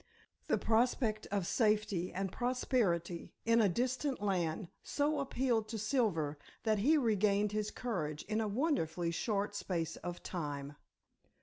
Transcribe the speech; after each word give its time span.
The 0.47 0.57
prospect 0.57 1.27
of 1.27 1.45
safety 1.45 2.11
and 2.11 2.31
prosperity 2.31 3.35
in 3.45 3.61
a 3.61 3.69
distant 3.69 4.19
land 4.19 4.69
so 4.81 5.19
appealed 5.19 5.67
to 5.67 5.77
Silver 5.77 6.39
that 6.63 6.79
he 6.79 6.97
regained 6.97 7.51
his 7.51 7.69
courage 7.69 8.23
in 8.23 8.41
a 8.41 8.47
wonderfully 8.47 9.11
short 9.11 9.53
space 9.53 9.97
of 9.97 10.23
time. 10.23 10.75